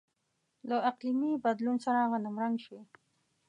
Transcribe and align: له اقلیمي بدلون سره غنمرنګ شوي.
له 0.69 0.77
اقلیمي 0.89 1.31
بدلون 1.45 1.77
سره 1.85 2.09
غنمرنګ 2.11 2.55
شوي. 2.65 2.83